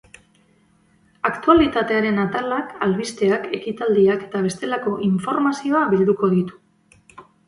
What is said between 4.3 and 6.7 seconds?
bestelako informazioa bilduko ditu.